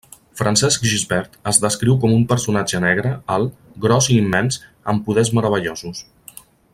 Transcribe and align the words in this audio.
Francesc 0.39 0.85
Gisbert 0.91 1.35
es 1.51 1.59
descriu 1.65 1.97
com 2.05 2.15
un 2.15 2.23
personatge 2.33 2.81
negre, 2.87 3.11
alt, 3.37 3.53
gros 3.87 4.11
i 4.15 4.19
immens, 4.25 4.61
amb 4.95 5.09
poders 5.11 5.35
meravellosos. 5.41 6.03